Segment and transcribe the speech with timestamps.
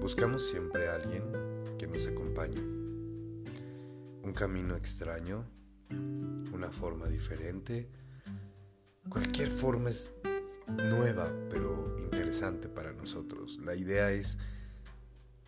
[0.00, 1.24] Buscamos siempre a alguien
[1.78, 2.60] que nos acompañe.
[4.22, 5.44] Un camino extraño,
[6.52, 7.88] una forma diferente.
[9.08, 10.12] Cualquier forma es
[10.68, 13.58] nueva, pero interesante para nosotros.
[13.64, 14.38] La idea es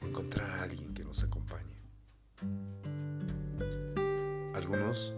[0.00, 1.78] encontrar a alguien que nos acompañe.
[4.54, 5.14] Algunos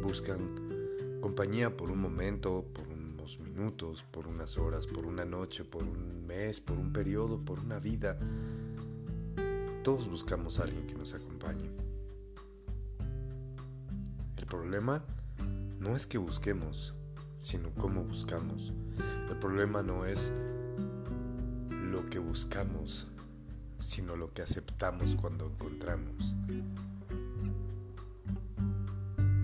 [0.00, 2.87] buscan compañía por un momento, por
[3.36, 7.78] minutos, por unas horas, por una noche, por un mes, por un periodo, por una
[7.78, 8.18] vida.
[9.84, 11.70] Todos buscamos a alguien que nos acompañe.
[14.36, 15.04] El problema
[15.78, 16.94] no es que busquemos,
[17.36, 18.72] sino cómo buscamos.
[19.30, 20.32] El problema no es
[21.70, 23.08] lo que buscamos,
[23.78, 26.34] sino lo que aceptamos cuando encontramos.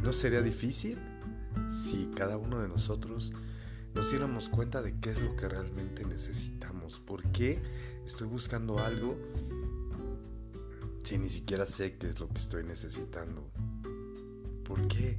[0.02, 0.98] ¿No sería difícil
[1.70, 3.32] si cada uno de nosotros
[3.94, 7.00] nos diéramos cuenta de qué es lo que realmente necesitamos?
[7.00, 7.62] ¿Por qué
[8.04, 9.16] estoy buscando algo
[11.04, 13.48] si ni siquiera sé qué es lo que estoy necesitando?
[14.64, 15.18] ¿Por qué?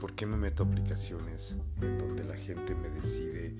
[0.00, 3.54] ¿Por qué me meto a aplicaciones en donde la gente me decide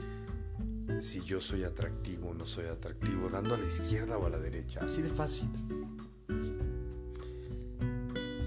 [1.00, 4.38] si yo soy atractivo o no soy atractivo, dando a la izquierda o a la
[4.38, 4.80] derecha?
[4.82, 5.48] Así de fácil.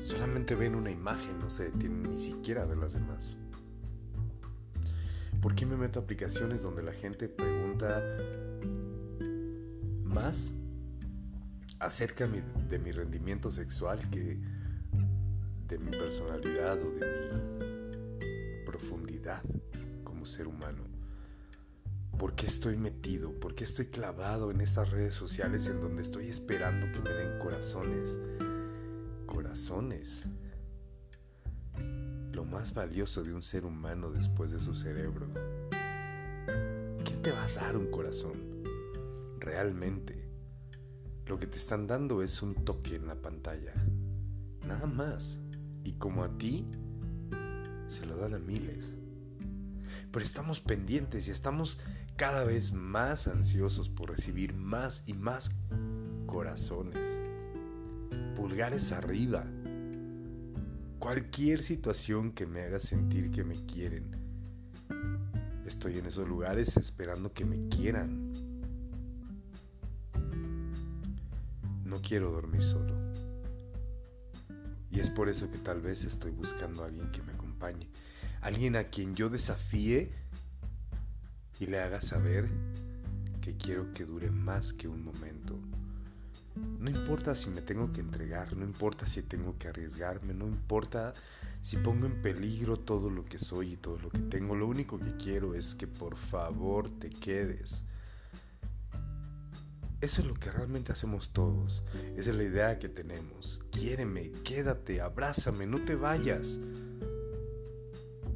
[0.03, 3.37] Solamente ven una imagen, no se detienen ni siquiera ver las demás.
[5.43, 8.01] ¿Por qué me meto a aplicaciones donde la gente pregunta
[10.03, 10.53] más
[11.79, 14.39] acerca de mi rendimiento sexual que
[15.67, 17.05] de mi personalidad o de
[18.59, 19.41] mi profundidad
[20.03, 20.83] como ser humano.
[22.17, 23.31] ¿Por qué estoy metido?
[23.39, 27.39] ¿Por qué estoy clavado en esas redes sociales en donde estoy esperando que me den
[27.39, 28.17] corazones?
[29.25, 30.25] Corazones.
[32.33, 35.27] Lo más valioso de un ser humano después de su cerebro.
[37.05, 38.63] ¿Quién te va a dar un corazón?
[39.39, 40.27] Realmente.
[41.27, 43.73] Lo que te están dando es un toque en la pantalla.
[44.67, 45.39] Nada más.
[45.83, 46.65] Y como a ti,
[47.87, 48.95] se lo dan a miles.
[50.11, 51.79] Pero estamos pendientes y estamos
[52.15, 55.51] cada vez más ansiosos por recibir más y más
[56.25, 57.07] corazones.
[58.35, 59.45] Pulgares arriba.
[61.03, 64.09] Cualquier situación que me haga sentir que me quieren.
[65.65, 68.31] Estoy en esos lugares esperando que me quieran.
[71.83, 72.95] No quiero dormir solo.
[74.91, 77.33] Y es por eso que tal vez estoy buscando a alguien que me
[78.39, 80.09] Alguien a quien yo desafíe
[81.59, 82.49] y le haga saber
[83.41, 85.59] que quiero que dure más que un momento.
[86.83, 91.13] No importa si me tengo que entregar, no importa si tengo que arriesgarme, no importa
[91.61, 94.53] si pongo en peligro todo lo que soy y todo lo que tengo.
[94.53, 97.85] Lo único que quiero es que por favor te quedes.
[100.01, 101.85] Eso es lo que realmente hacemos todos.
[102.17, 103.61] Esa es la idea que tenemos.
[103.71, 106.59] Quiéreme, quédate, abrázame, no te vayas.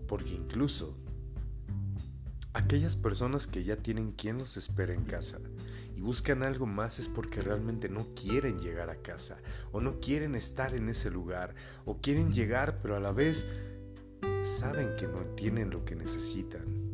[0.08, 0.96] Porque incluso
[2.54, 5.38] aquellas personas que ya tienen quien los espera en casa
[5.98, 9.38] y buscan algo más es porque realmente no quieren llegar a casa
[9.72, 13.48] o no quieren estar en ese lugar o quieren llegar pero a la vez
[14.60, 16.94] saben que no tienen lo que necesitan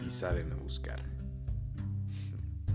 [0.00, 1.02] y salen a buscar.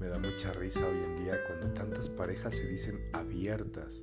[0.00, 4.00] Me da mucha risa hoy en día cuando tantas parejas se dicen abiertas,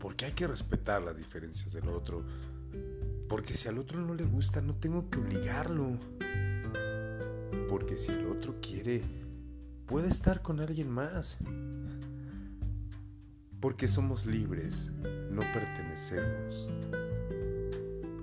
[0.00, 2.24] porque hay que respetar las diferencias del otro,
[3.28, 6.00] porque si al otro no le gusta, no tengo que obligarlo.
[7.72, 9.00] Porque si el otro quiere,
[9.86, 11.38] puede estar con alguien más.
[13.60, 14.90] Porque somos libres,
[15.30, 16.68] no pertenecemos.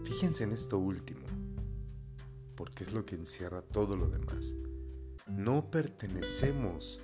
[0.03, 1.25] Fíjense en esto último,
[2.55, 4.53] porque es lo que encierra todo lo demás.
[5.25, 7.03] No pertenecemos.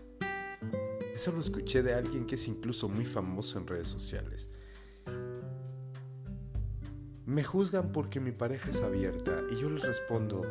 [1.15, 4.49] Eso lo escuché de alguien que es incluso muy famoso en redes sociales.
[7.25, 10.43] Me juzgan porque mi pareja es abierta y yo les respondo,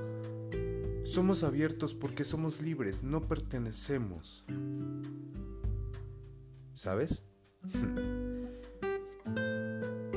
[1.05, 4.45] somos abiertos porque somos libres, no pertenecemos.
[6.75, 7.25] ¿Sabes?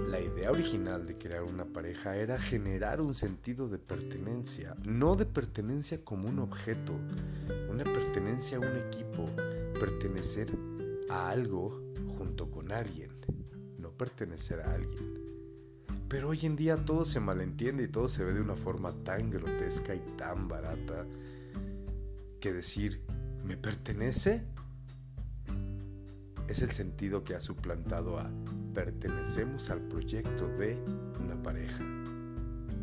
[0.07, 5.25] La idea original de crear una pareja era generar un sentido de pertenencia, no de
[5.25, 6.93] pertenencia como un objeto,
[7.69, 9.25] una pertenencia a un equipo,
[9.79, 10.51] pertenecer
[11.09, 13.11] a algo junto con alguien,
[13.77, 15.26] no pertenecer a alguien.
[16.09, 19.29] Pero hoy en día todo se malentiende y todo se ve de una forma tan
[19.29, 21.05] grotesca y tan barata
[22.39, 23.01] que decir,
[23.43, 24.43] ¿me pertenece?
[26.47, 28.29] Es el sentido que ha suplantado a
[28.73, 30.77] pertenecemos al proyecto de
[31.19, 31.83] una pareja.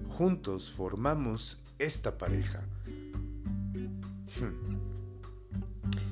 [0.09, 2.62] Juntos formamos esta pareja.
[4.41, 4.75] Hmm.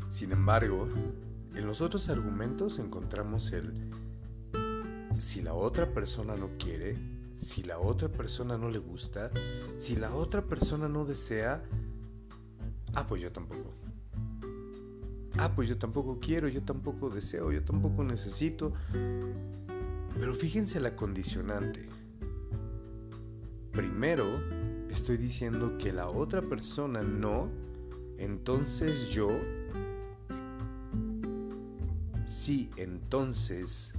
[0.09, 0.89] Sin embargo,
[1.55, 3.82] en los otros argumentos encontramos el
[5.23, 6.97] si la otra persona no quiere,
[7.37, 9.31] si la otra persona no le gusta,
[9.77, 11.63] si la otra persona no desea,
[12.95, 13.73] ah, pues yo tampoco.
[15.39, 18.73] Ah, pues yo tampoco quiero, yo tampoco deseo, yo tampoco necesito.
[20.19, 21.89] Pero fíjense la condicionante.
[23.71, 24.27] Primero,
[24.91, 27.49] estoy diciendo que la otra persona no,
[28.19, 29.31] entonces yo
[32.27, 33.95] sí, entonces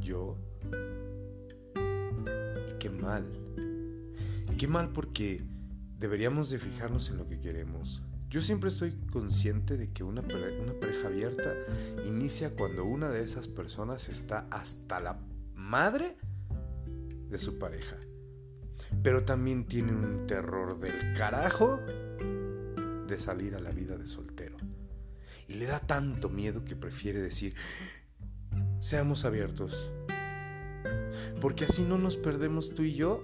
[0.00, 0.36] yo.
[2.68, 3.24] Y qué mal.
[4.58, 5.42] qué mal porque
[5.98, 8.02] deberíamos de fijarnos en lo que queremos.
[8.28, 11.52] Yo siempre estoy consciente de que una, una pareja abierta
[12.04, 15.18] inicia cuando una de esas personas está hasta la
[15.54, 16.16] madre
[17.28, 17.96] de su pareja.
[19.02, 21.80] Pero también tiene un terror del carajo
[23.06, 24.56] de salir a la vida de soltero.
[25.48, 27.54] Y le da tanto miedo que prefiere decir,
[28.80, 29.90] seamos abiertos.
[31.40, 33.22] Porque así no nos perdemos tú y yo,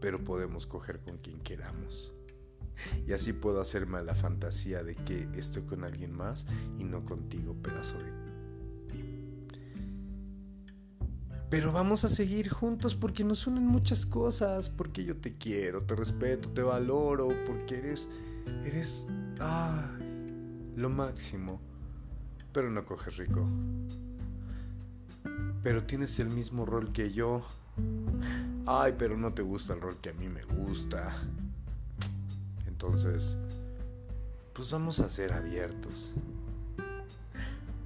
[0.00, 2.12] pero podemos coger con quien queramos.
[3.06, 6.46] Y así puedo hacerme la fantasía de que estoy con alguien más
[6.78, 8.28] y no contigo, pedazo de...
[11.50, 15.96] Pero vamos a seguir juntos porque nos unen muchas cosas, porque yo te quiero, te
[15.96, 18.08] respeto, te valoro, porque eres...
[18.64, 19.06] eres...
[19.40, 19.90] Ah,
[20.76, 21.60] lo máximo.
[22.52, 23.48] Pero no coges rico
[25.62, 27.46] pero tienes el mismo rol que yo.
[28.66, 31.16] Ay, pero no te gusta el rol que a mí me gusta.
[32.66, 33.36] Entonces,
[34.52, 36.12] pues vamos a ser abiertos.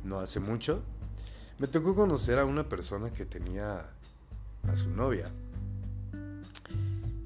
[0.04, 0.82] No hace mucho,
[1.58, 3.86] me tocó conocer a una persona que tenía
[4.66, 5.30] a su novia.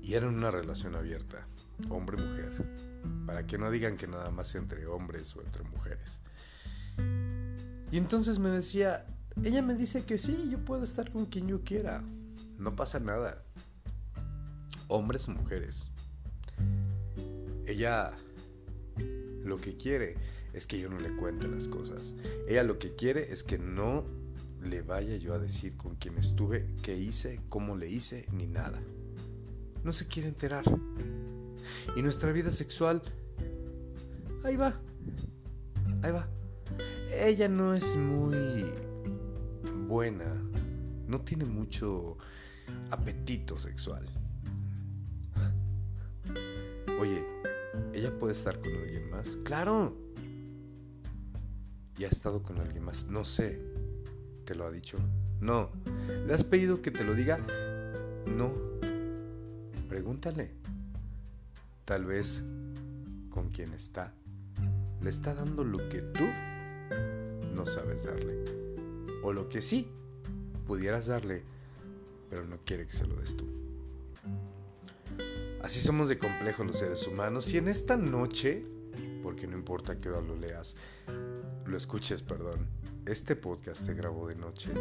[0.02, 1.46] Y era una relación abierta,
[1.88, 2.52] hombre-mujer.
[3.26, 6.20] Para que no digan que nada más entre hombres o entre mujeres.
[7.90, 9.06] Y entonces me decía,
[9.42, 12.02] ella me dice que sí, yo puedo estar con quien yo quiera.
[12.58, 13.42] No pasa nada.
[14.88, 15.86] Hombres o mujeres.
[17.66, 18.12] Ella
[19.44, 20.16] lo que quiere
[20.52, 22.14] es que yo no le cuente las cosas.
[22.48, 24.04] Ella lo que quiere es que no
[24.62, 28.80] le vaya yo a decir con quién estuve, qué hice, cómo le hice, ni nada.
[29.84, 30.64] No se quiere enterar.
[31.94, 33.02] Y nuestra vida sexual,
[34.44, 34.80] ahí va.
[36.02, 36.28] Ahí va.
[37.12, 38.64] Ella no es muy
[39.86, 40.34] buena,
[41.06, 42.16] no tiene mucho
[42.90, 44.04] apetito sexual.
[47.00, 47.24] Oye,
[47.92, 49.36] ¿ella puede estar con alguien más?
[49.44, 49.96] Claro.
[51.98, 53.06] ¿Y ha estado con alguien más?
[53.06, 53.60] No sé.
[54.44, 54.98] ¿Te lo ha dicho?
[55.40, 55.70] No.
[56.26, 57.38] ¿Le has pedido que te lo diga?
[58.26, 58.52] No.
[59.88, 60.52] Pregúntale.
[61.84, 62.42] Tal vez
[63.30, 64.12] con quien está
[65.00, 66.24] le está dando lo que tú
[67.54, 68.65] no sabes darle
[69.22, 69.88] o lo que sí
[70.66, 71.42] pudieras darle,
[72.30, 73.46] pero no quiere que se lo des tú.
[75.62, 78.64] Así somos de complejos los seres humanos y en esta noche,
[79.22, 80.76] porque no importa que ahora lo leas,
[81.64, 82.68] lo escuches, perdón,
[83.06, 84.72] este podcast se grabó de noche,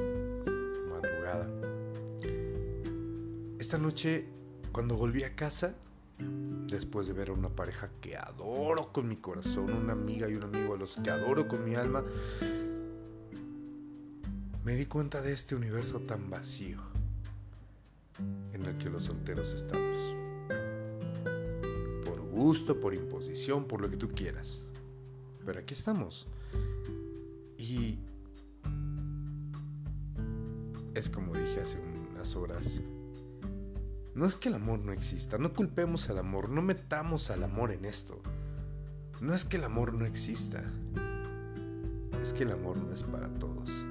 [0.89, 1.47] madrugada.
[3.60, 4.25] Esta noche,
[4.71, 5.75] cuando volví a casa,
[6.19, 10.43] después de ver a una pareja que adoro con mi corazón, una amiga y un
[10.43, 12.03] amigo a los que adoro con mi alma,
[14.65, 16.79] me di cuenta de este universo tan vacío
[18.51, 20.15] en el que los solteros estamos.
[22.03, 24.62] Por gusto, por imposición, por lo que tú quieras.
[25.45, 26.27] Pero aquí estamos.
[27.60, 28.00] Y
[30.95, 31.77] es como dije hace
[32.12, 32.81] unas horas.
[34.15, 37.72] No es que el amor no exista, no culpemos al amor, no metamos al amor
[37.72, 38.19] en esto.
[39.22, 40.63] No es que el amor no exista,
[42.19, 43.85] es que el amor no es para todos.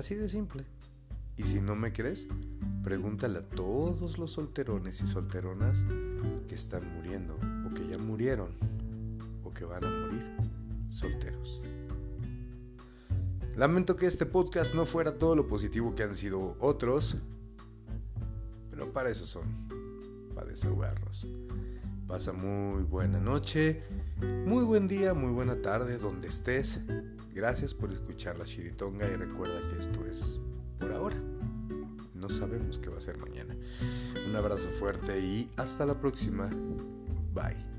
[0.00, 0.64] Así de simple.
[1.36, 2.26] Y si no me crees,
[2.82, 5.84] pregúntale a todos los solterones y solteronas
[6.48, 8.48] que están muriendo, o que ya murieron,
[9.44, 10.24] o que van a morir
[10.88, 11.60] solteros.
[13.58, 17.18] Lamento que este podcast no fuera todo lo positivo que han sido otros,
[18.70, 19.44] pero para eso son,
[20.34, 21.28] para desahogarnos.
[22.08, 23.82] Pasa muy buena noche,
[24.46, 26.80] muy buen día, muy buena tarde, donde estés.
[27.40, 30.38] Gracias por escuchar la Chiritonga y recuerda que esto es
[30.78, 31.16] por ahora.
[32.12, 33.56] No sabemos qué va a ser mañana.
[34.28, 36.50] Un abrazo fuerte y hasta la próxima.
[37.32, 37.69] Bye.